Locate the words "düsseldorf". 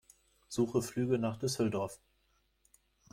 1.37-1.99